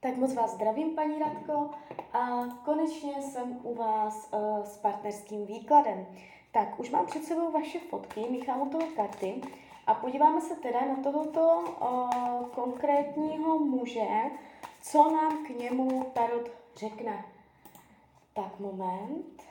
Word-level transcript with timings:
Tak 0.00 0.16
moc 0.16 0.34
vás 0.34 0.54
zdravím, 0.54 0.94
paní 0.94 1.18
Radko, 1.18 1.70
a 2.12 2.44
konečně 2.64 3.22
jsem 3.22 3.60
u 3.62 3.74
vás 3.74 4.28
uh, 4.32 4.64
s 4.64 4.76
partnerským 4.76 5.46
výkladem. 5.46 6.06
Tak, 6.52 6.80
už 6.80 6.90
mám 6.90 7.06
před 7.06 7.24
sebou 7.24 7.52
vaše 7.52 7.78
fotky, 7.78 8.20
míchám 8.30 8.62
u 8.62 8.70
toho 8.70 8.84
karty 8.96 9.40
a 9.86 9.94
podíváme 9.94 10.40
se 10.40 10.56
teda 10.56 10.80
na 10.80 11.02
tohoto 11.02 11.64
uh, 11.80 12.48
konkrétního 12.48 13.58
muže, 13.58 14.06
co 14.82 15.10
nám 15.10 15.46
k 15.46 15.48
němu 15.48 16.04
Tarot 16.14 16.50
řekne. 16.76 17.24
Tak, 18.34 18.60
moment. 18.60 19.47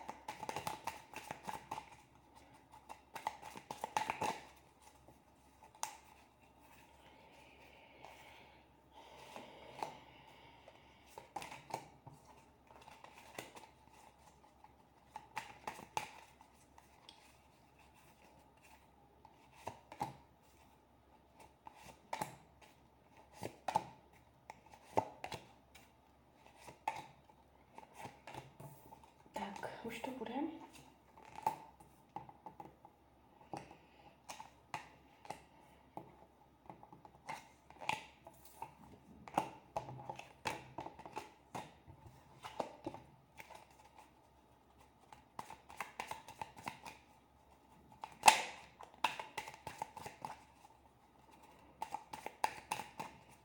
Už 29.88 30.00
to 30.00 30.12
bude. 30.12 30.34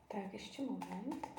Tak, 0.09 0.33
ještě 0.33 0.63
moment. 0.63 1.32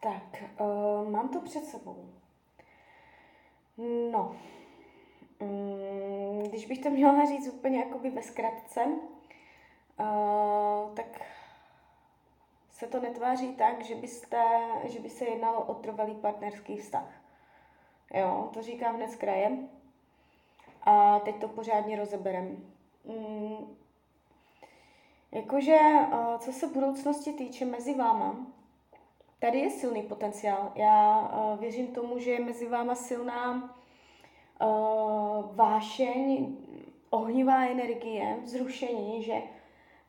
Tak, 0.00 0.42
uh, 0.60 1.10
mám 1.10 1.28
to 1.28 1.40
před 1.40 1.64
sebou. 1.64 2.08
No, 4.10 4.36
um, 5.40 6.42
když 6.42 6.66
bych 6.66 6.78
to 6.78 6.90
měla 6.90 7.24
říct 7.24 7.48
úplně 7.48 7.78
jakoby 7.78 8.10
ve 8.10 8.22
zkratce, 8.22 8.84
uh, 8.84 10.94
tak 10.94 11.22
se 12.70 12.86
to 12.86 13.00
netváří 13.00 13.54
tak, 13.54 13.84
že, 13.84 13.94
byste, 13.94 14.42
že 14.84 15.00
by 15.00 15.10
se 15.10 15.24
jednalo 15.24 15.64
o 15.64 15.74
trvalý 15.74 16.14
partnerský 16.14 16.76
vztah. 16.76 17.08
Jo, 18.14 18.50
to 18.52 18.62
říkám 18.62 18.96
hned 18.96 19.10
z 19.10 19.16
kraje. 19.16 19.58
A 20.82 21.18
teď 21.18 21.40
to 21.40 21.48
pořádně 21.48 21.96
rozeberem. 21.96 22.72
Um, 23.04 23.76
jakože, 25.32 25.78
uh, 26.12 26.38
co 26.38 26.52
se 26.52 26.66
budoucnosti 26.66 27.32
týče 27.32 27.64
mezi 27.64 27.94
váma, 27.94 28.46
tady 29.46 29.58
je 29.58 29.70
silný 29.70 30.02
potenciál. 30.02 30.72
Já 30.74 31.20
uh, 31.20 31.60
věřím 31.60 31.86
tomu, 31.86 32.18
že 32.18 32.30
je 32.30 32.44
mezi 32.44 32.68
váma 32.68 32.94
silná 32.94 33.76
uh, 34.60 35.56
vášeň, 35.56 36.56
ohnivá 37.10 37.66
energie, 37.66 38.36
vzrušení, 38.42 39.22
že 39.22 39.42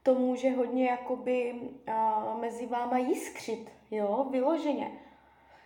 to 0.03 0.13
může 0.15 0.51
hodně 0.51 0.85
jakoby 0.89 1.53
uh, 1.53 2.41
mezi 2.41 2.65
váma 2.65 2.97
jiskřit, 2.97 3.71
jo, 3.91 4.27
vyloženě. 4.31 4.91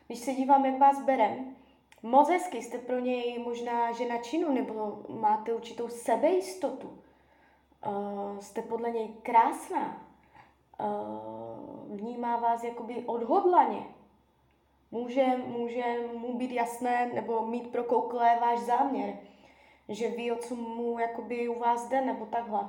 Když 0.07 0.19
se 0.19 0.33
dívám, 0.33 0.65
jak 0.65 0.79
vás 0.79 1.01
berem, 1.01 1.55
moc 2.03 2.29
hezky, 2.29 2.61
jste 2.61 2.77
pro 2.77 2.99
něj 2.99 3.39
možná 3.39 3.91
žena 3.91 4.17
činu, 4.17 4.51
nebo 4.53 5.03
máte 5.09 5.53
určitou 5.53 5.87
sebejistotu. 5.87 6.87
Uh, 7.87 8.39
jste 8.39 8.61
podle 8.61 8.91
něj 8.91 9.07
krásná, 9.07 10.10
vnímá 11.87 12.37
vás 12.37 12.63
jakoby 12.63 13.03
odhodlaně. 13.05 13.85
Může, 14.91 15.25
může 15.37 15.83
mu 16.17 16.37
být 16.37 16.51
jasné 16.51 17.11
nebo 17.13 17.45
mít 17.45 17.71
prokouklé 17.71 18.37
váš 18.41 18.59
záměr, 18.59 19.17
že 19.89 20.09
ví, 20.09 20.31
o 20.31 20.35
co 20.35 20.55
mu 20.55 20.99
jakoby 20.99 21.49
u 21.49 21.59
vás 21.59 21.89
jde, 21.89 22.01
nebo 22.01 22.25
takhle. 22.25 22.59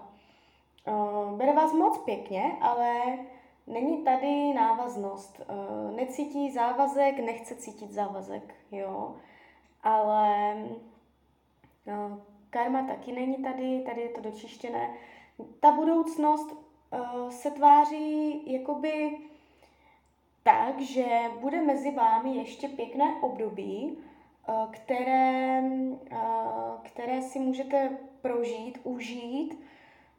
Uh, 0.86 1.38
bere 1.38 1.52
vás 1.52 1.72
moc 1.72 1.98
pěkně, 1.98 2.56
ale 2.60 3.18
není 3.66 4.04
tady 4.04 4.54
návaznost. 4.54 5.40
Uh, 5.40 5.96
necítí 5.96 6.50
závazek, 6.50 7.18
nechce 7.18 7.54
cítit 7.54 7.90
závazek, 7.90 8.54
jo. 8.70 9.16
Ale 9.82 10.56
karma 12.50 12.86
taky 12.86 13.12
není 13.12 13.36
tady, 13.36 13.82
tady 13.86 14.00
je 14.00 14.08
to 14.08 14.20
dočištěné. 14.20 14.94
Ta 15.60 15.70
budoucnost 15.70 16.56
uh, 16.92 17.30
se 17.30 17.50
tváří 17.50 18.42
jakoby 18.52 19.18
tak, 20.42 20.80
že 20.80 21.04
bude 21.40 21.60
mezi 21.62 21.90
vámi 21.90 22.36
ještě 22.36 22.68
pěkné 22.68 23.14
období, 23.20 23.98
uh, 24.48 24.72
které, 24.72 25.62
uh, 26.12 26.18
které 26.82 27.22
si 27.22 27.38
můžete 27.38 27.98
prožít, 28.22 28.80
užít. 28.84 29.60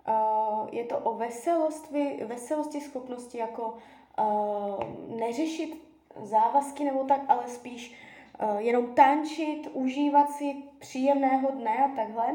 Uh, 0.08 0.68
je 0.72 0.84
to 0.84 0.98
o 0.98 1.14
veselosti, 1.14 2.20
veselosti, 2.26 2.82
schopnosti 2.82 3.38
jako 3.38 3.78
uh, 4.20 5.18
neřešit 5.20 5.84
závazky 6.22 6.84
nebo 6.84 7.04
tak, 7.04 7.22
ale 7.28 7.48
spíš 7.48 7.96
uh, 8.44 8.58
jenom 8.58 8.96
tančit, 8.96 9.70
užívat 9.74 10.32
si 10.32 10.56
příjemného 10.80 11.52
dne 11.52 11.78
a 11.78 11.96
takhle, 11.96 12.34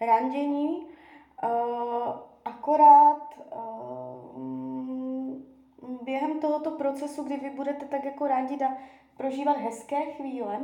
randění. 0.00 0.86
Uh, 1.42 1.48
akorát 2.44 3.34
uh, 3.38 3.60
během 6.08 6.40
tohoto 6.40 6.70
procesu, 6.70 7.22
kdy 7.22 7.36
vy 7.36 7.50
budete 7.50 7.86
tak 7.86 8.04
jako 8.04 8.26
rádi 8.26 8.64
a 8.64 8.76
prožívat 9.16 9.56
hezké 9.56 10.00
chvíle, 10.02 10.60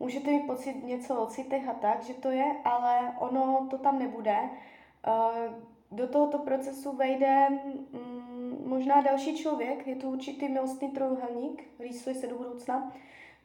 můžete 0.00 0.30
mít 0.30 0.46
pocit 0.46 0.84
něco 0.84 1.22
o 1.22 1.26
citech 1.26 1.68
a 1.68 1.74
tak, 1.74 2.02
že 2.02 2.14
to 2.14 2.30
je, 2.30 2.56
ale 2.64 3.14
ono 3.18 3.66
to 3.70 3.78
tam 3.78 3.98
nebude. 3.98 4.36
Uh, 4.42 5.54
do 5.90 6.08
tohoto 6.08 6.38
procesu 6.38 6.96
vejde 6.96 7.48
um, 7.50 8.58
možná 8.66 9.00
další 9.00 9.36
člověk, 9.36 9.86
je 9.86 9.96
to 9.96 10.06
určitý 10.06 10.48
milostný 10.48 10.90
trojuhelník, 10.90 11.64
rýsuje 11.78 12.14
se 12.14 12.26
do 12.26 12.36
budoucna. 12.36 12.92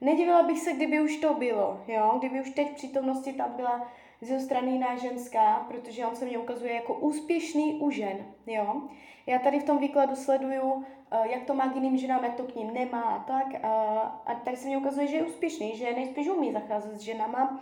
Nedivila 0.01 0.43
bych 0.43 0.59
se, 0.59 0.73
kdyby 0.73 1.01
už 1.01 1.17
to 1.17 1.33
bylo, 1.33 1.83
jo? 1.87 2.15
kdyby 2.19 2.41
už 2.41 2.49
teď 2.49 2.71
v 2.71 2.75
přítomnosti 2.75 3.33
tam 3.33 3.53
byla 3.55 3.91
z 4.21 4.29
jeho 4.29 4.41
strany 4.41 4.71
jiná 4.71 4.97
ženská, 4.97 5.65
protože 5.67 6.05
on 6.05 6.15
se 6.15 6.25
mě 6.25 6.37
ukazuje 6.37 6.73
jako 6.73 6.93
úspěšný 6.93 7.73
u 7.73 7.91
žen, 7.91 8.25
jo. 8.47 8.81
Já 9.27 9.39
tady 9.39 9.59
v 9.59 9.63
tom 9.63 9.77
výkladu 9.77 10.15
sleduju, 10.15 10.85
eh, 11.11 11.29
jak 11.31 11.43
to 11.43 11.53
má 11.53 11.69
k 11.69 11.75
jiným 11.75 11.97
ženám, 11.97 12.23
jak 12.23 12.35
to 12.35 12.43
k 12.43 12.55
ním 12.55 12.73
nemá 12.73 13.01
a 13.01 13.23
tak. 13.23 13.63
A, 13.63 14.01
a 14.25 14.35
tady 14.35 14.57
se 14.57 14.67
mě 14.67 14.77
ukazuje, 14.77 15.07
že 15.07 15.15
je 15.15 15.23
úspěšný, 15.23 15.77
že 15.77 15.93
nejspíš 15.93 16.27
umí 16.27 16.53
zacházet 16.53 16.95
s 16.95 17.01
ženama. 17.01 17.61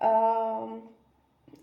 A, 0.00 0.08
ehm, 0.62 0.82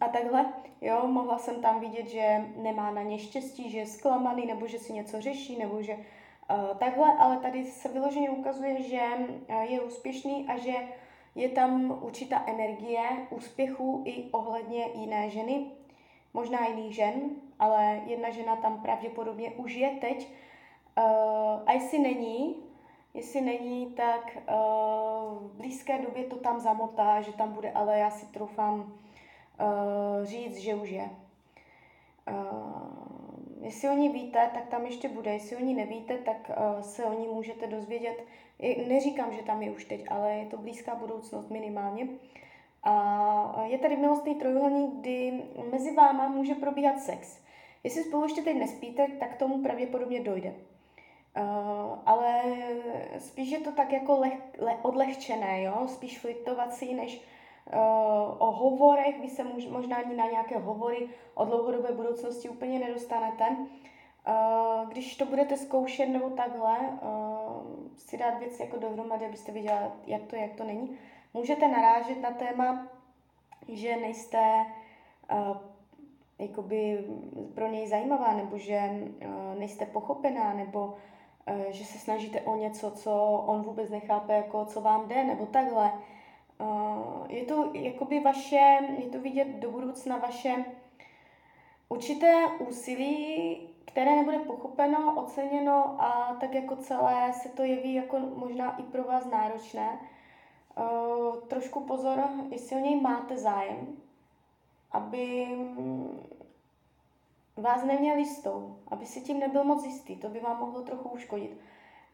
a 0.01 0.07
takhle, 0.07 0.45
jo, 0.81 1.07
mohla 1.07 1.37
jsem 1.37 1.61
tam 1.61 1.79
vidět, 1.79 2.07
že 2.07 2.45
nemá 2.57 2.91
na 2.91 3.01
ně 3.01 3.19
štěstí, 3.19 3.69
že 3.69 3.77
je 3.77 3.85
zklamaný, 3.85 4.45
nebo 4.45 4.67
že 4.67 4.79
si 4.79 4.93
něco 4.93 5.21
řeší, 5.21 5.57
nebo 5.59 5.81
že 5.81 5.93
uh, 5.93 6.77
takhle, 6.77 7.13
ale 7.19 7.37
tady 7.37 7.65
se 7.65 7.89
vyloženě 7.89 8.29
ukazuje, 8.29 8.81
že 8.81 9.01
uh, 9.49 9.61
je 9.61 9.81
úspěšný 9.81 10.47
a 10.47 10.57
že 10.57 10.73
je 11.35 11.49
tam 11.49 11.99
určitá 12.01 12.43
energie 12.47 13.27
úspěchu 13.29 14.01
i 14.05 14.29
ohledně 14.31 14.85
jiné 14.95 15.29
ženy, 15.29 15.65
možná 16.33 16.67
jiných 16.67 16.95
žen, 16.95 17.21
ale 17.59 18.01
jedna 18.05 18.29
žena 18.29 18.55
tam 18.55 18.81
pravděpodobně 18.81 19.51
už 19.51 19.73
je 19.73 19.89
teď. 19.89 20.27
Uh, 20.97 21.03
a 21.65 21.71
jestli 21.71 21.99
není, 21.99 22.55
jestli 23.13 23.41
není, 23.41 23.85
tak 23.85 24.37
uh, 24.37 25.47
v 25.47 25.51
blízké 25.57 26.01
době 26.01 26.23
to 26.23 26.35
tam 26.35 26.59
zamotá, 26.59 27.21
že 27.21 27.33
tam 27.33 27.53
bude, 27.53 27.71
ale 27.71 27.99
já 27.99 28.09
si 28.09 28.25
troufám 28.25 28.79
uh, 28.79 30.25
říct, 30.25 30.57
že 30.57 30.75
už 30.75 30.89
je. 30.89 31.09
Uh, 32.29 33.30
jestli 33.61 33.89
o 33.89 33.93
ní 33.93 34.09
víte, 34.09 34.49
tak 34.53 34.67
tam 34.67 34.85
ještě 34.85 35.09
bude. 35.09 35.33
Jestli 35.33 35.55
o 35.55 35.59
ní 35.59 35.73
nevíte, 35.73 36.17
tak 36.17 36.49
uh, 36.49 36.81
se 36.81 37.05
o 37.05 37.19
ní 37.19 37.27
můžete 37.27 37.67
dozvědět 37.67 38.23
Neříkám, 38.87 39.33
že 39.33 39.43
tam 39.43 39.61
je 39.61 39.71
už 39.71 39.85
teď, 39.85 40.05
ale 40.09 40.33
je 40.33 40.45
to 40.45 40.57
blízká 40.57 40.95
budoucnost 40.95 41.49
minimálně. 41.49 42.07
A 42.83 43.63
je 43.65 43.77
tady 43.77 43.97
milostný 43.97 44.35
trojuhelník, 44.35 44.93
kdy 44.93 45.43
mezi 45.71 45.95
váma 45.95 46.27
může 46.27 46.55
probíhat 46.55 46.99
sex. 46.99 47.39
Jestli 47.83 48.03
spolu 48.03 48.23
ještě 48.23 48.41
teď 48.41 48.57
nespíte, 48.57 49.07
tak 49.19 49.35
tomu 49.35 49.63
pravděpodobně 49.63 50.19
dojde. 50.19 50.53
Uh, 51.37 51.99
ale 52.05 52.41
spíš 53.19 53.49
je 53.51 53.59
to 53.59 53.71
tak 53.71 53.91
jako 53.91 54.19
leh, 54.19 54.37
le, 54.57 54.77
odlehčené, 54.81 55.63
jo? 55.63 55.87
spíš 55.87 56.19
flirtovací, 56.19 56.93
než 56.93 57.21
o 58.37 58.51
hovorech. 58.51 59.21
Vy 59.21 59.29
se 59.29 59.43
možná 59.69 59.97
ani 59.97 60.15
na 60.15 60.25
nějaké 60.25 60.57
hovory 60.57 61.09
o 61.33 61.45
dlouhodobé 61.45 61.91
budoucnosti 61.91 62.49
úplně 62.49 62.79
nedostanete. 62.79 63.45
Uh, 64.27 64.89
když 64.89 65.15
to 65.15 65.25
budete 65.25 65.57
zkoušet 65.57 66.05
nebo 66.05 66.29
takhle, 66.29 66.77
uh, 66.79 67.87
si 67.97 68.17
dát 68.17 68.39
věci 68.39 68.61
jako 68.61 68.77
dohromady, 68.77 69.25
abyste 69.25 69.51
viděli, 69.51 69.79
jak 70.07 70.21
to 70.21 70.35
je, 70.35 70.41
jak 70.41 70.53
to 70.55 70.63
není, 70.63 70.97
můžete 71.33 71.67
narážet 71.67 72.21
na 72.21 72.31
téma, 72.31 72.87
že 73.67 73.97
nejste 73.97 74.65
jakoby 76.39 77.05
pro 77.55 77.67
něj 77.67 77.87
zajímavá, 77.87 78.33
nebo 78.33 78.57
že 78.57 79.07
nejste 79.57 79.85
pochopená, 79.85 80.53
nebo 80.53 80.95
že 81.69 81.85
se 81.85 81.99
snažíte 81.99 82.41
o 82.41 82.55
něco, 82.55 82.91
co 82.91 83.43
on 83.45 83.61
vůbec 83.61 83.89
nechápe, 83.89 84.33
jako 84.33 84.65
co 84.65 84.81
vám 84.81 85.07
jde, 85.07 85.23
nebo 85.23 85.45
takhle. 85.45 85.91
Uh, 86.61 87.25
je 87.29 87.45
to 87.45 87.69
jakoby 87.73 88.19
vaše, 88.19 88.79
je 88.97 89.09
to 89.11 89.19
vidět 89.19 89.47
do 89.47 89.71
budoucna 89.71 90.17
vaše 90.17 90.65
určité 91.89 92.47
úsilí, 92.67 93.57
které 93.85 94.15
nebude 94.15 94.39
pochopeno, 94.39 95.15
oceněno 95.23 96.01
a 96.01 96.37
tak 96.39 96.53
jako 96.53 96.75
celé 96.75 97.33
se 97.33 97.49
to 97.49 97.63
jeví 97.63 97.93
jako 97.93 98.19
možná 98.19 98.77
i 98.77 98.83
pro 98.83 99.03
vás 99.03 99.25
náročné. 99.25 99.99
Uh, 100.77 101.35
trošku 101.35 101.79
pozor, 101.79 102.23
jestli 102.49 102.75
o 102.75 102.79
něj 102.79 103.01
máte 103.01 103.37
zájem, 103.37 103.87
aby 104.91 105.47
vás 107.57 107.83
neměl 107.83 108.17
jistou, 108.17 108.75
aby 108.87 109.05
si 109.05 109.21
tím 109.21 109.39
nebyl 109.39 109.63
moc 109.63 109.85
jistý, 109.85 110.15
to 110.15 110.29
by 110.29 110.39
vám 110.39 110.59
mohlo 110.59 110.81
trochu 110.81 111.09
uškodit. 111.09 111.57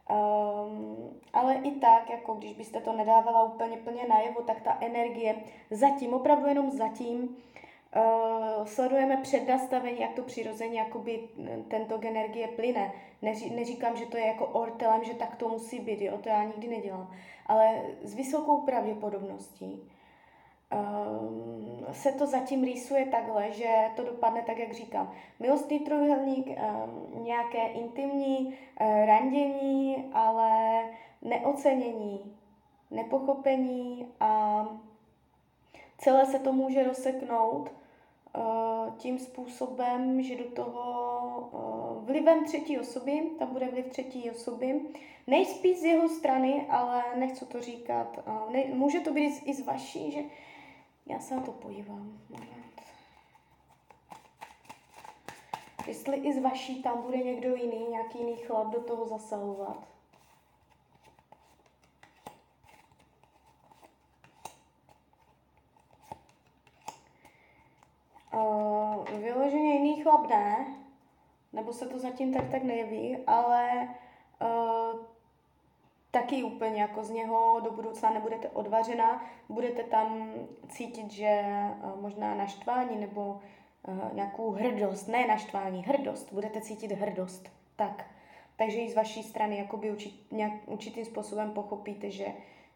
Um, 0.10 1.20
ale 1.34 1.56
i 1.56 1.72
tak, 1.72 2.10
jako 2.10 2.34
když 2.34 2.54
byste 2.54 2.82
to 2.82 2.94
nedávala 2.94 3.44
úplně 3.44 3.78
plně 3.78 4.08
najevo, 4.08 4.42
tak 4.42 4.62
ta 4.62 4.78
energie 4.82 5.36
zatím, 5.72 6.14
opravdu 6.14 6.48
jenom 6.48 6.72
zatím, 6.72 7.38
uh, 7.96 8.66
sledujeme 8.66 9.18
přednastavení, 9.18 10.02
jak 10.02 10.14
to 10.14 10.22
přirozeně 10.22 10.80
jakoby 10.80 11.30
tento 11.68 12.00
energie 12.08 12.48
plyne. 12.48 12.92
Neří, 13.22 13.56
neříkám, 13.56 13.98
že 13.98 14.06
to 14.06 14.18
je 14.18 14.26
jako 14.26 14.46
ortelem, 14.46 15.04
že 15.04 15.14
tak 15.14 15.36
to 15.36 15.50
musí 15.50 15.80
být, 15.80 16.02
jo, 16.02 16.18
to 16.18 16.30
já 16.30 16.44
nikdy 16.44 16.68
nedělám. 16.68 17.12
Ale 17.46 17.82
s 18.02 18.16
vysokou 18.16 18.62
pravděpodobností 18.62 19.90
um, 20.72 21.86
se 21.92 22.12
to 22.12 22.26
zatím 22.26 22.64
rýsuje 22.64 23.06
takhle, 23.06 23.52
že 23.52 23.68
to 23.96 24.04
dopadne 24.04 24.42
tak, 24.42 24.58
jak 24.58 24.72
říkám. 24.72 25.14
Milostný 25.40 25.80
trojuhelník, 25.80 26.48
um, 26.48 27.24
nějaké 27.24 27.68
intimní 27.68 28.46
uh, 28.48 29.06
randění, 29.06 30.10
ale 30.14 30.82
neocenění, 31.22 32.36
nepochopení 32.92 34.08
a 34.20 34.66
celé 35.98 36.26
se 36.26 36.40
to 36.40 36.54
může 36.54 36.84
rozseknout 36.84 37.72
uh, 37.72 38.96
tím 38.98 39.20
způsobem, 39.20 40.22
že 40.22 40.36
do 40.36 40.44
toho 40.44 41.50
uh, 41.52 42.06
vlivem 42.06 42.46
třetí 42.46 42.80
osoby, 42.80 43.24
tam 43.40 43.54
bude 43.54 43.68
vliv 43.68 43.88
třetí 43.88 44.32
osoby, 44.32 44.82
nejspíš 45.28 45.80
z 45.80 45.84
jeho 45.84 46.10
strany, 46.10 46.66
ale 46.70 47.04
nechci 47.16 47.46
to 47.46 47.62
říkat, 47.62 48.20
ne, 48.50 48.64
může 48.74 49.00
to 49.00 49.14
být 49.14 49.42
i 49.46 49.54
z 49.54 49.66
vaší, 49.66 50.12
že 50.12 50.20
já 51.10 51.20
se 51.20 51.36
na 51.36 51.42
to 51.42 51.52
podívám. 51.52 52.20
Moment. 52.30 52.82
Jestli 55.88 56.18
i 56.18 56.34
z 56.34 56.42
vaší 56.42 56.84
tam 56.84 57.02
bude 57.02 57.18
někdo 57.18 57.56
jiný, 57.56 57.88
nějaký 57.90 58.18
jiný 58.20 58.38
chlap 58.38 58.68
do 58.68 58.82
toho 58.82 59.08
zasahovat. 59.08 59.88
Uh, 68.34 69.06
vyloženě 69.10 69.74
jiný 69.74 70.04
chlap 70.04 70.28
ne, 70.28 70.78
nebo 71.54 71.74
se 71.74 71.88
to 71.88 72.00
zatím 72.00 72.34
tak 72.34 72.50
tak 72.52 72.64
nejeví, 72.64 73.18
ale 73.28 73.96
uh, 74.42 75.17
taky 76.22 76.44
úplně 76.44 76.82
jako 76.82 77.04
z 77.04 77.10
něho 77.10 77.60
do 77.64 77.72
budoucna 77.72 78.10
nebudete 78.10 78.50
odvařena, 78.50 79.26
budete 79.50 79.84
tam 79.84 80.34
cítit, 80.70 81.12
že 81.12 81.26
eh, 81.26 81.76
možná 82.02 82.36
naštvání 82.36 82.98
nebo 82.98 83.40
eh, 83.88 84.10
nějakou 84.14 84.52
hrdost, 84.52 85.08
ne 85.08 85.28
naštvání, 85.28 85.84
hrdost, 85.84 86.34
budete 86.34 86.62
cítit 86.62 86.92
hrdost, 86.92 87.50
tak. 87.76 88.06
Takže 88.56 88.78
i 88.78 88.90
z 88.90 88.96
vaší 88.96 89.24
strany 89.24 89.58
jakoby 89.58 89.92
určit, 89.92 90.32
nějak, 90.32 90.54
určitým 90.66 91.06
způsobem 91.06 91.52
pochopíte, 91.52 92.12
že 92.12 92.26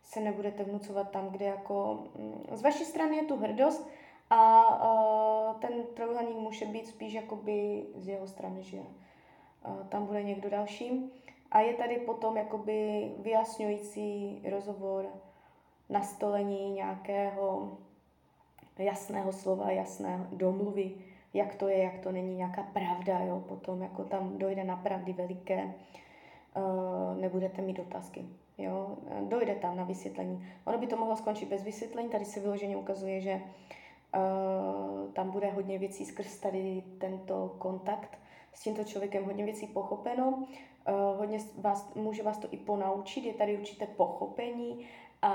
se 0.04 0.20
nebudete 0.20 0.64
vnucovat 0.64 1.12
tam, 1.12 1.30
kde 1.30 1.46
jako 1.46 2.04
mm, 2.16 2.46
z 2.52 2.62
vaší 2.62 2.86
strany 2.86 3.16
je 3.16 3.24
tu 3.24 3.38
hrdost 3.38 3.90
a 4.30 4.64
uh, 5.54 5.62
ten 5.62 5.72
trojuhelník 5.94 6.38
může 6.38 6.66
být 6.66 6.88
spíš 6.88 7.14
jakoby 7.14 7.86
z 7.96 8.08
jeho 8.08 8.28
strany, 8.28 8.64
že 8.64 8.78
uh, 8.78 9.88
tam 9.90 10.06
bude 10.06 10.24
někdo 10.24 10.50
další. 10.50 11.12
A 11.52 11.60
je 11.60 11.74
tady 11.74 11.98
potom 11.98 12.38
jakoby 12.38 13.12
vyjasňující 13.20 14.42
rozhovor, 14.50 15.06
nastolení 15.90 16.72
nějakého 16.72 17.78
jasného 18.80 19.32
slova, 19.32 19.72
jasné 19.72 20.28
domluvy, 20.32 20.92
jak 21.34 21.56
to 21.56 21.68
je, 21.68 21.78
jak 21.78 22.00
to 22.00 22.12
není, 22.12 22.36
nějaká 22.36 22.64
pravda, 22.64 23.20
jo, 23.20 23.44
potom 23.48 23.82
jako 23.82 24.04
tam 24.04 24.38
dojde 24.38 24.64
na 24.64 24.76
pravdy 24.76 25.14
veliké, 25.14 25.64
uh, 25.64 27.22
nebudete 27.22 27.62
mít 27.62 27.80
otázky, 27.80 28.26
jo, 28.58 28.98
dojde 29.22 29.56
tam 29.56 29.78
na 29.78 29.84
vysvětlení. 29.84 30.48
Ono 30.66 30.78
by 30.78 30.88
to 30.88 30.98
mohlo 30.98 31.16
skončit 31.16 31.50
bez 31.50 31.64
vysvětlení, 31.64 32.10
tady 32.10 32.26
se 32.26 32.40
vyloženě 32.40 32.78
ukazuje, 32.78 33.22
že 33.22 33.42
uh, 34.16 35.12
tam 35.14 35.32
bude 35.32 35.52
hodně 35.52 35.80
věcí 35.80 36.06
skrz 36.06 36.40
tady 36.40 36.84
tento 36.98 37.56
kontakt 37.58 38.18
s 38.54 38.64
tímto 38.64 38.84
člověkem, 38.84 39.26
hodně 39.26 39.46
věcí 39.46 39.68
pochopeno, 39.68 40.44
Uh, 40.90 41.18
hodně 41.18 41.40
vás, 41.58 41.94
může 41.96 42.24
vás 42.24 42.38
to 42.38 42.48
i 42.52 42.58
ponaučit, 42.58 43.26
je 43.26 43.34
tady 43.34 43.58
určité 43.58 43.88
pochopení 43.88 44.86
a 45.22 45.32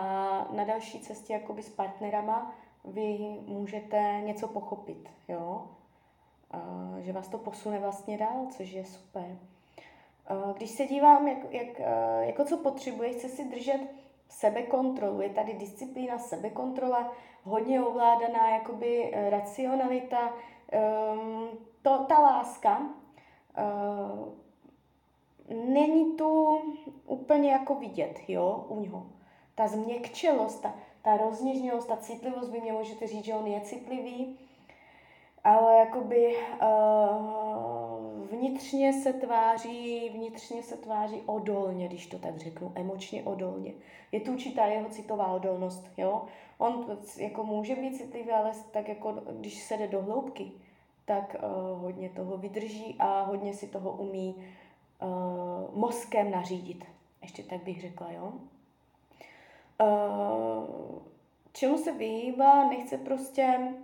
na 0.50 0.64
další 0.64 1.00
cestě 1.00 1.32
jakoby 1.32 1.62
s 1.62 1.68
partnerama 1.68 2.54
vy 2.84 3.18
můžete 3.46 4.20
něco 4.24 4.48
pochopit, 4.48 5.10
jo? 5.28 5.66
Uh, 6.54 6.98
že 6.98 7.12
vás 7.12 7.28
to 7.28 7.38
posune 7.38 7.78
vlastně 7.78 8.18
dál, 8.18 8.46
což 8.50 8.70
je 8.70 8.84
super. 8.84 9.38
Uh, 10.30 10.52
když 10.56 10.70
se 10.70 10.86
dívám, 10.86 11.28
jak, 11.28 11.52
jak, 11.52 11.80
jako 12.20 12.44
co 12.44 12.56
potřebuje, 12.56 13.12
chce 13.12 13.28
si 13.28 13.44
držet 13.44 13.80
sebekontrolu. 14.28 15.20
Je 15.20 15.30
tady 15.30 15.54
disciplína, 15.54 16.18
sebekontrola, 16.18 17.12
hodně 17.44 17.82
ovládaná 17.82 18.50
jakoby 18.50 19.12
racionalita, 19.30 20.32
um, 21.12 21.48
to, 21.82 22.04
ta 22.08 22.18
láska, 22.18 22.82
není 25.48 26.16
tu 26.16 26.60
úplně 27.06 27.50
jako 27.50 27.74
vidět, 27.74 28.20
jo, 28.28 28.64
u 28.68 28.80
něho. 28.80 29.06
Ta 29.54 29.68
změkčelost, 29.68 30.62
ta, 30.62 30.74
ta 31.02 31.16
rozněžnělost, 31.16 31.88
ta 31.88 31.96
citlivost, 31.96 32.50
by 32.50 32.60
mě 32.60 32.72
můžete 32.72 33.06
říct, 33.06 33.24
že 33.24 33.34
on 33.34 33.46
je 33.46 33.60
citlivý, 33.60 34.38
ale 35.44 35.78
jakoby 35.78 36.36
uh, 36.62 38.28
vnitřně 38.30 38.92
se 38.92 39.12
tváří, 39.12 40.08
vnitřně 40.08 40.62
se 40.62 40.76
tváří 40.76 41.22
odolně, 41.26 41.88
když 41.88 42.06
to 42.06 42.18
tak 42.18 42.36
řeknu, 42.36 42.72
emočně 42.74 43.22
odolně. 43.22 43.74
Je 44.12 44.20
tu 44.20 44.32
určitá 44.32 44.66
jeho 44.66 44.88
citová 44.88 45.32
odolnost, 45.32 45.86
jo. 45.96 46.24
On 46.58 46.98
jako 47.16 47.44
může 47.44 47.76
být 47.76 47.96
citlivý, 47.96 48.30
ale 48.30 48.52
tak 48.70 48.88
jako 48.88 49.12
když 49.32 49.62
se 49.62 49.76
jde 49.76 49.88
do 49.88 50.02
hloubky, 50.02 50.52
tak 51.06 51.36
uh, 51.38 51.82
hodně 51.82 52.10
toho 52.10 52.36
vydrží 52.36 52.96
a 52.98 53.22
hodně 53.22 53.54
si 53.54 53.68
toho 53.68 53.92
umí 53.92 54.34
uh, 55.02 55.78
mozkem 55.78 56.30
nařídit. 56.30 56.84
Ještě 57.22 57.42
tak 57.42 57.62
bych 57.62 57.80
řekla, 57.80 58.10
jo. 58.10 58.32
Uh, 59.80 60.98
čemu 61.52 61.78
se 61.78 61.92
vyhýbá, 61.92 62.68
nechce 62.68 62.98
prostě 62.98 63.74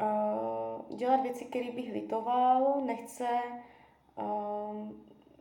uh, 0.00 0.96
dělat 0.96 1.22
věci, 1.22 1.44
které 1.44 1.70
bych 1.70 1.92
litoval, 1.92 2.80
nechce 2.84 3.28
uh, 4.16 4.88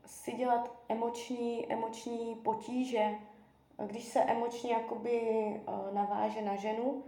si 0.06 0.32
dělat 0.32 0.72
emoční, 0.90 1.72
emoční 1.72 2.36
potíže. 2.36 3.16
Když 3.86 4.04
se 4.04 4.20
emočně 4.20 4.74
jakoby 4.74 5.22
uh, 5.68 5.96
naváže 5.96 6.42
na 6.42 6.56
ženu, 6.56 7.04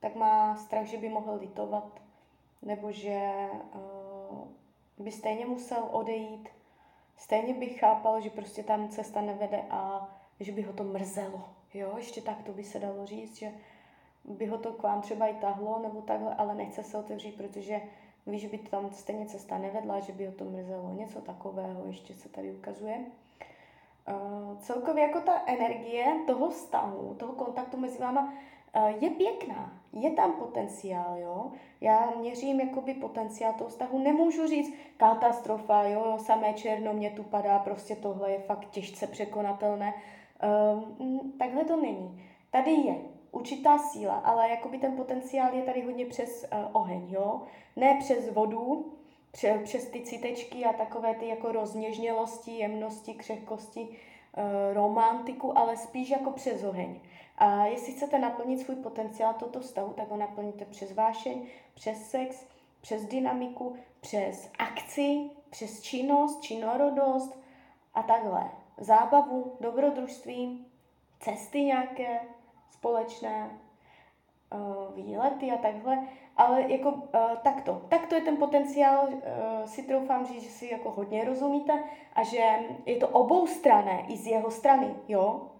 tak 0.00 0.14
má 0.14 0.56
strach, 0.56 0.86
že 0.86 0.98
by 0.98 1.08
mohl 1.08 1.34
litovat, 1.34 2.00
nebo 2.62 2.92
že 2.92 3.30
uh, 3.74 4.48
by 4.98 5.12
stejně 5.12 5.46
musel 5.46 5.88
odejít, 5.90 6.48
stejně 7.16 7.54
bych 7.54 7.80
chápal, 7.80 8.20
že 8.20 8.30
prostě 8.30 8.62
tam 8.62 8.88
cesta 8.88 9.20
nevede 9.20 9.62
a 9.70 10.08
že 10.40 10.52
by 10.52 10.62
ho 10.62 10.72
to 10.72 10.84
mrzelo. 10.84 11.48
Jo, 11.74 11.94
ještě 11.96 12.20
tak 12.20 12.42
to 12.42 12.52
by 12.52 12.64
se 12.64 12.78
dalo 12.78 13.06
říct, 13.06 13.36
že 13.36 13.52
by 14.24 14.46
ho 14.46 14.58
to 14.58 14.72
k 14.72 14.82
vám 14.82 15.02
třeba 15.02 15.26
i 15.26 15.34
tahlo 15.34 15.78
nebo 15.82 16.02
takhle, 16.02 16.34
ale 16.34 16.54
nechce 16.54 16.82
se 16.82 16.98
otevřít, 16.98 17.36
protože 17.36 17.80
ví, 18.26 18.38
že 18.38 18.48
by 18.48 18.58
tam 18.58 18.90
stejně 18.92 19.26
cesta 19.26 19.58
nevedla, 19.58 20.00
že 20.00 20.12
by 20.12 20.26
ho 20.26 20.32
to 20.32 20.44
mrzelo. 20.44 20.94
Něco 20.94 21.20
takového 21.20 21.86
ještě 21.86 22.14
se 22.14 22.28
tady 22.28 22.52
ukazuje. 22.52 22.98
Uh, 24.08 24.58
celkově 24.58 25.02
jako 25.02 25.20
ta 25.20 25.42
energie 25.46 26.16
toho 26.26 26.50
vztahu, 26.50 27.14
toho 27.14 27.32
kontaktu 27.32 27.76
mezi 27.76 27.98
váma 27.98 28.34
je 29.00 29.10
pěkná, 29.10 29.72
je 29.92 30.10
tam 30.10 30.32
potenciál, 30.32 31.18
jo. 31.18 31.50
Já 31.80 32.12
měřím 32.18 32.60
jakoby 32.60 32.94
potenciál 32.94 33.52
toho 33.52 33.70
vztahu, 33.70 33.98
nemůžu 33.98 34.46
říct 34.46 34.74
katastrofa, 34.96 35.82
jo, 35.82 36.18
samé 36.18 36.54
černo 36.54 36.92
mě 36.92 37.10
tu 37.10 37.22
padá, 37.22 37.58
prostě 37.58 37.96
tohle 37.96 38.30
je 38.32 38.38
fakt 38.38 38.70
těžce 38.70 39.06
překonatelné. 39.06 39.94
Uh, 40.42 41.18
takhle 41.38 41.64
to 41.64 41.76
není. 41.76 42.22
Tady 42.50 42.70
je 42.70 42.94
určitá 43.32 43.78
síla, 43.78 44.14
ale 44.14 44.50
jakoby 44.50 44.78
ten 44.78 44.96
potenciál 44.96 45.54
je 45.54 45.62
tady 45.62 45.82
hodně 45.82 46.06
přes 46.06 46.46
uh, 46.52 46.58
oheň, 46.72 47.06
jo. 47.10 47.42
Ne 47.76 47.96
přes 47.98 48.32
vodu, 48.32 48.92
pře, 49.30 49.60
přes 49.64 49.86
ty 49.86 50.00
citečky 50.00 50.64
a 50.64 50.72
takové 50.72 51.14
ty 51.14 51.28
jako 51.28 51.52
rozněžnělosti, 51.52 52.50
jemnosti, 52.50 53.14
křehkosti, 53.14 53.88
romantiku, 54.72 55.58
ale 55.58 55.76
spíš 55.76 56.10
jako 56.10 56.30
přes 56.30 56.64
oheň. 56.64 57.00
A 57.38 57.64
jestli 57.66 57.92
chcete 57.92 58.18
naplnit 58.18 58.60
svůj 58.60 58.76
potenciál 58.76 59.34
toto 59.34 59.60
vztahu, 59.60 59.92
tak 59.92 60.08
ho 60.08 60.16
naplníte 60.16 60.64
přes 60.64 60.94
vášeň, 60.94 61.46
přes 61.74 62.10
sex, 62.10 62.46
přes 62.80 63.04
dynamiku, 63.06 63.76
přes 64.00 64.50
akci, 64.58 65.30
přes 65.50 65.82
činnost, 65.82 66.40
činorodost 66.40 67.38
a 67.94 68.02
takhle. 68.02 68.50
Zábavu, 68.78 69.56
dobrodružství, 69.60 70.66
cesty 71.20 71.62
nějaké 71.62 72.20
společné, 72.70 73.50
uh, 74.52 74.94
výlety 74.94 75.50
a 75.50 75.56
takhle, 75.56 76.06
ale 76.40 76.72
jako 76.72 76.90
uh, 76.90 77.36
takto. 77.42 77.82
Takto 77.88 78.14
je 78.14 78.20
ten 78.20 78.36
potenciál, 78.36 79.08
uh, 79.08 79.20
si 79.64 79.82
troufám 79.82 80.26
říct, 80.26 80.42
že 80.42 80.48
si 80.48 80.68
jako 80.72 80.90
hodně 80.90 81.24
rozumíte 81.24 81.84
a 82.12 82.22
že 82.22 82.58
je 82.86 82.96
to 82.96 83.08
obou 83.08 83.46
strané, 83.46 84.04
i 84.08 84.16
z 84.16 84.26
jeho 84.26 84.50
strany, 84.50 84.94
jo, 85.08 85.50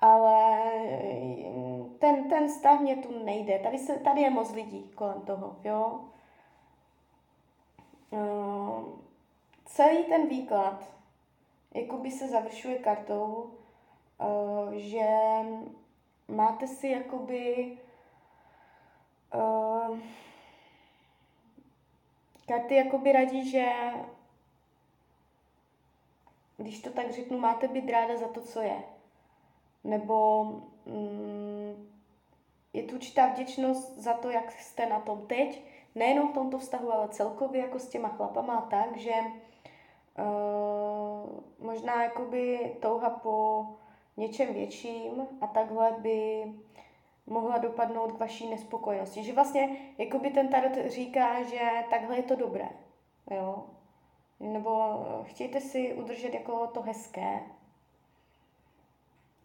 ale 0.00 0.62
ten, 1.98 2.28
ten 2.28 2.48
stav 2.48 2.80
mě 2.80 2.96
tu 2.96 3.24
nejde. 3.24 3.58
Tady, 3.58 3.78
se, 3.78 3.98
tady 3.98 4.20
je 4.20 4.30
moc 4.30 4.52
lidí 4.52 4.90
kolem 4.94 5.20
toho, 5.20 5.56
jo. 5.64 6.00
Uh, 8.10 8.84
celý 9.64 10.04
ten 10.04 10.28
výklad 10.28 10.96
jakoby 11.74 12.10
se 12.10 12.28
završuje 12.28 12.78
kartou, 12.78 13.50
uh, 14.20 14.72
že 14.72 15.08
máte 16.28 16.66
si 16.66 16.88
jakoby 16.88 17.78
uh, 19.34 19.65
karty 22.48 22.74
jakoby 22.74 23.12
radí, 23.12 23.50
že 23.50 23.66
když 26.56 26.82
to 26.82 26.90
tak 26.90 27.12
řeknu, 27.12 27.38
máte 27.38 27.68
být 27.68 27.90
ráda 27.90 28.16
za 28.16 28.28
to, 28.28 28.40
co 28.40 28.60
je. 28.60 28.82
Nebo 29.84 30.44
mm, 30.86 31.88
je 32.72 32.82
tu 32.82 32.94
určitá 32.94 33.26
vděčnost 33.26 33.98
za 33.98 34.14
to, 34.14 34.30
jak 34.30 34.52
jste 34.52 34.86
na 34.86 35.00
tom 35.00 35.26
teď, 35.26 35.62
nejenom 35.94 36.30
v 36.30 36.34
tomto 36.34 36.58
vztahu, 36.58 36.92
ale 36.92 37.08
celkově 37.08 37.60
jako 37.60 37.78
s 37.78 37.88
těma 37.88 38.08
chlapama 38.08 38.60
tak, 38.70 38.96
že 38.96 39.12
uh, 40.18 41.40
možná 41.58 42.02
jakoby 42.02 42.76
touha 42.80 43.10
po 43.10 43.66
něčem 44.16 44.54
větším 44.54 45.26
a 45.40 45.46
takhle 45.46 45.92
by 45.98 46.44
mohla 47.26 47.58
dopadnout 47.58 48.12
k 48.12 48.18
vaší 48.18 48.50
nespokojenosti. 48.50 49.24
Že 49.24 49.32
vlastně 49.32 49.76
jakoby 49.98 50.30
ten 50.30 50.48
tarot 50.48 50.72
říká, 50.86 51.42
že 51.42 51.60
takhle 51.90 52.16
je 52.16 52.22
to 52.22 52.36
dobré. 52.36 52.68
Jo? 53.30 53.64
Nebo 54.40 55.04
chtějte 55.22 55.60
si 55.60 55.94
udržet 55.94 56.34
jako 56.34 56.66
to 56.66 56.82
hezké. 56.82 57.40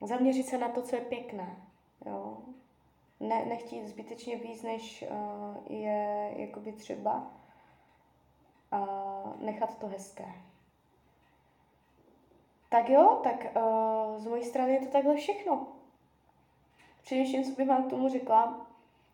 Zaměřit 0.01 0.45
se 0.45 0.57
na 0.57 0.69
to, 0.69 0.81
co 0.81 0.95
je 0.95 1.01
pěkné. 1.01 1.55
Jo? 2.05 2.37
Ne, 3.19 3.45
nechtít 3.45 3.87
zbytečně 3.87 4.35
víc, 4.35 4.63
než 4.63 5.05
uh, 5.11 5.57
je 5.77 6.33
jakoby 6.35 6.71
třeba. 6.71 7.31
A 8.71 8.85
nechat 9.39 9.77
to 9.77 9.87
hezké. 9.87 10.33
Tak 12.69 12.89
jo, 12.89 13.19
tak 13.23 13.45
uh, 13.55 14.17
z 14.17 14.27
mojí 14.27 14.43
strany 14.43 14.73
je 14.73 14.79
to 14.79 14.91
takhle 14.91 15.15
všechno. 15.15 15.67
Především, 17.03 17.43
co 17.43 17.51
bych 17.51 17.67
vám 17.67 17.83
k 17.83 17.89
tomu 17.89 18.09
řekla, 18.09 18.67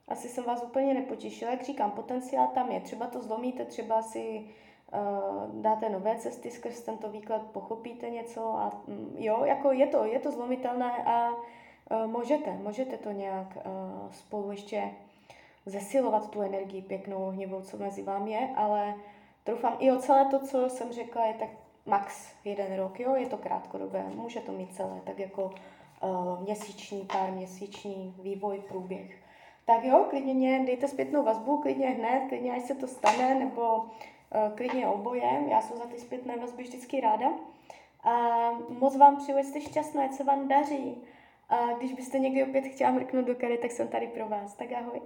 asi 0.07 0.29
jsem 0.29 0.43
vás 0.43 0.63
úplně 0.63 0.93
nepotěšila. 0.93 1.51
Jak 1.51 1.63
říkám, 1.63 1.91
potenciál 1.91 2.47
tam 2.47 2.71
je. 2.71 2.79
Třeba 2.79 3.07
to 3.07 3.21
zlomíte, 3.21 3.65
třeba 3.65 4.01
si 4.01 4.45
uh, 4.93 5.61
dáte 5.61 5.89
nové 5.89 6.15
cesty 6.15 6.51
skrz 6.51 6.81
tento 6.81 7.09
výklad, 7.09 7.41
pochopíte 7.41 8.09
něco 8.09 8.41
a 8.41 8.81
um, 8.87 9.15
jo, 9.17 9.45
jako 9.45 9.71
je 9.71 9.87
to, 9.87 10.05
je 10.05 10.19
to 10.19 10.31
zlomitelné 10.31 10.91
a 11.05 11.29
uh, 11.31 12.07
můžete, 12.07 12.51
můžete 12.51 12.97
to 12.97 13.11
nějak 13.11 13.55
uh, 13.55 14.11
spolu 14.11 14.51
ještě 14.51 14.91
zesilovat 15.65 16.29
tu 16.29 16.41
energii 16.41 16.81
pěknou, 16.81 17.27
ohnivou, 17.27 17.61
co 17.61 17.77
mezi 17.77 18.03
vám 18.03 18.27
je, 18.27 18.49
ale 18.55 18.95
troufám 19.43 19.75
i 19.79 19.91
o 19.91 19.99
celé 19.99 20.25
to, 20.25 20.39
co 20.39 20.69
jsem 20.69 20.91
řekla, 20.91 21.25
je 21.25 21.33
tak 21.33 21.49
max 21.85 22.33
jeden 22.45 22.75
rok, 22.75 22.99
jo, 22.99 23.15
je 23.15 23.27
to 23.27 23.37
krátkodobé, 23.37 24.03
může 24.15 24.39
to 24.39 24.51
mít 24.51 24.75
celé, 24.75 25.01
tak 25.05 25.19
jako 25.19 25.51
měsíční, 26.39 27.07
pár 27.13 27.31
měsíční 27.31 28.15
vývoj, 28.21 28.61
průběh. 28.67 29.15
Tak 29.65 29.83
jo, 29.83 30.05
klidně 30.09 30.33
mě 30.33 30.63
dejte 30.65 30.87
zpětnou 30.87 31.23
vazbu, 31.23 31.57
klidně 31.57 31.87
hned, 31.87 32.29
klidně 32.29 32.51
až 32.51 32.61
se 32.61 32.75
to 32.75 32.87
stane, 32.87 33.35
nebo 33.35 33.77
uh, 33.77 33.87
klidně 34.55 34.87
oboje, 34.87 35.43
já 35.49 35.61
jsem 35.61 35.77
za 35.77 35.85
ty 35.85 35.99
zpětné 35.99 36.37
vazby 36.37 36.63
vždycky 36.63 37.01
ráda. 37.01 37.29
A 38.03 38.51
moc 38.69 38.97
vám 38.97 39.17
přeju, 39.17 39.37
jste 39.37 39.61
šťastné, 39.61 40.13
se 40.13 40.23
vám 40.23 40.47
daří. 40.47 40.97
A 41.49 41.73
když 41.73 41.93
byste 41.93 42.19
někdy 42.19 42.43
opět 42.43 42.61
chtěla 42.61 42.91
mrknout 42.91 43.25
do 43.25 43.35
kary, 43.35 43.57
tak 43.57 43.71
jsem 43.71 43.87
tady 43.87 44.07
pro 44.07 44.27
vás. 44.27 44.53
Tak 44.53 44.71
ahoj. 44.71 45.01